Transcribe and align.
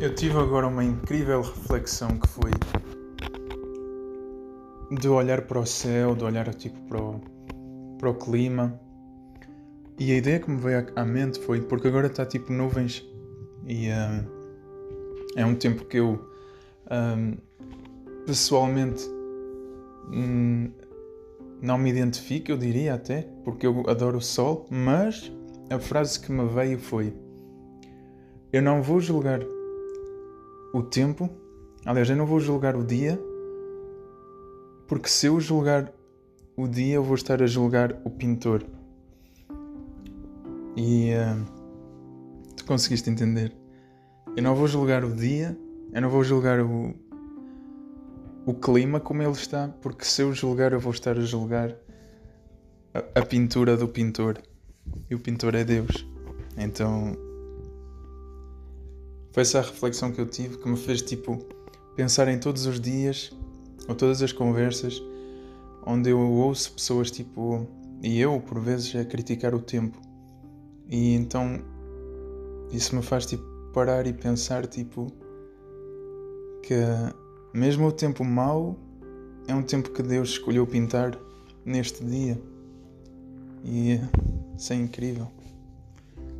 Eu 0.00 0.14
tive 0.14 0.38
agora 0.38 0.66
uma 0.66 0.84
incrível 0.84 1.40
reflexão 1.40 2.18
que 2.18 2.28
foi 2.28 2.50
de 4.90 5.08
olhar 5.08 5.42
para 5.42 5.58
o 5.58 5.66
céu, 5.66 6.14
de 6.14 6.24
olhar 6.24 6.52
tipo 6.54 6.78
para 6.88 7.00
o, 7.00 7.20
para 7.98 8.10
o 8.10 8.14
clima. 8.14 8.78
E 9.98 10.12
a 10.12 10.16
ideia 10.16 10.40
que 10.40 10.50
me 10.50 10.58
veio 10.58 10.86
à 10.96 11.04
mente 11.04 11.40
foi 11.40 11.60
porque 11.60 11.88
agora 11.88 12.06
está 12.08 12.26
tipo 12.26 12.52
nuvens 12.52 13.04
e 13.66 13.88
uh, 13.88 14.26
é 15.36 15.46
um 15.46 15.54
tempo 15.54 15.84
que 15.84 15.98
eu 15.98 16.20
uh, 16.86 17.36
pessoalmente 18.26 19.04
hum, 20.12 20.70
não 21.62 21.78
me 21.78 21.90
identifico, 21.90 22.50
eu 22.50 22.58
diria 22.58 22.94
até, 22.94 23.26
porque 23.44 23.66
eu 23.66 23.84
adoro 23.88 24.18
o 24.18 24.20
sol, 24.20 24.66
mas 24.70 25.32
a 25.70 25.78
frase 25.78 26.20
que 26.20 26.30
me 26.30 26.46
veio 26.46 26.78
foi: 26.78 27.14
Eu 28.52 28.60
não 28.60 28.82
vou 28.82 29.00
julgar 29.00 29.40
o 30.74 30.82
tempo, 30.82 31.30
aliás, 31.86 32.10
eu 32.10 32.16
não 32.16 32.26
vou 32.26 32.40
julgar 32.40 32.74
o 32.74 32.82
dia, 32.82 33.16
porque 34.88 35.08
se 35.08 35.28
eu 35.28 35.40
julgar 35.40 35.92
o 36.56 36.66
dia, 36.66 36.96
eu 36.96 37.04
vou 37.04 37.14
estar 37.14 37.40
a 37.40 37.46
julgar 37.46 37.96
o 38.04 38.10
pintor. 38.10 38.64
E 40.76 41.12
uh, 41.12 41.44
tu 42.56 42.64
conseguiste 42.66 43.08
entender? 43.08 43.54
Eu 44.36 44.42
não 44.42 44.56
vou 44.56 44.66
julgar 44.66 45.04
o 45.04 45.14
dia, 45.14 45.56
eu 45.92 46.02
não 46.02 46.10
vou 46.10 46.24
julgar 46.24 46.58
o, 46.60 46.92
o 48.44 48.52
clima 48.52 48.98
como 48.98 49.22
ele 49.22 49.30
está, 49.30 49.68
porque 49.80 50.04
se 50.04 50.22
eu 50.22 50.32
julgar, 50.32 50.72
eu 50.72 50.80
vou 50.80 50.92
estar 50.92 51.16
a 51.16 51.20
julgar 51.20 51.72
a, 52.92 53.20
a 53.20 53.24
pintura 53.24 53.76
do 53.76 53.86
pintor. 53.86 54.42
E 55.08 55.14
o 55.14 55.20
pintor 55.20 55.54
é 55.54 55.62
Deus. 55.62 56.04
Então 56.56 57.16
foi 59.34 59.42
essa 59.42 59.58
a 59.58 59.62
reflexão 59.62 60.12
que 60.12 60.20
eu 60.20 60.26
tive 60.26 60.58
que 60.58 60.68
me 60.68 60.76
fez 60.76 61.02
tipo 61.02 61.44
pensar 61.96 62.28
em 62.28 62.38
todos 62.38 62.66
os 62.66 62.80
dias 62.80 63.36
ou 63.88 63.94
todas 63.96 64.22
as 64.22 64.32
conversas 64.32 65.02
onde 65.84 66.08
eu 66.10 66.20
ouço 66.20 66.72
pessoas 66.72 67.10
tipo 67.10 67.66
e 68.00 68.20
eu 68.20 68.40
por 68.40 68.60
vezes 68.60 68.94
a 68.94 69.04
criticar 69.04 69.52
o 69.52 69.58
tempo. 69.58 70.00
E 70.88 71.14
então 71.14 71.60
isso 72.70 72.94
me 72.94 73.02
faz 73.02 73.26
tipo 73.26 73.42
parar 73.72 74.06
e 74.06 74.12
pensar 74.12 74.68
tipo 74.68 75.08
que 76.62 76.76
mesmo 77.52 77.88
o 77.88 77.92
tempo 77.92 78.22
mau 78.22 78.78
é 79.48 79.54
um 79.54 79.64
tempo 79.64 79.90
que 79.90 80.02
Deus 80.04 80.28
escolheu 80.28 80.64
pintar 80.64 81.18
neste 81.64 82.04
dia. 82.04 82.40
E 83.64 83.98
isso 84.56 84.72
é 84.72 84.76
incrível. 84.76 85.26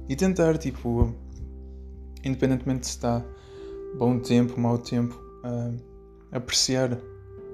E 0.09 0.15
tentar 0.15 0.57
tipo 0.59 1.13
independentemente 2.25 2.87
se 2.87 2.93
está 2.93 3.25
bom 3.97 4.19
tempo, 4.19 4.59
mau 4.59 4.79
tempo, 4.79 5.15
uh, 5.45 5.79
apreciar 6.33 6.99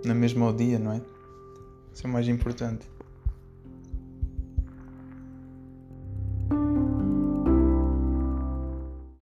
na 0.04 0.14
mesma 0.14 0.46
ao 0.46 0.52
dia, 0.52 0.78
não 0.78 0.92
é? 0.92 1.02
Isso 1.92 2.06
é 2.06 2.10
o 2.10 2.12
mais 2.12 2.28
importante. 2.28 2.88